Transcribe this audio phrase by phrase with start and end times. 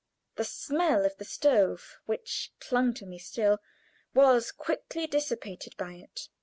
[0.35, 3.59] The smell of the stove, which clung to me still,
[4.15, 6.27] was quickly dissipated by it.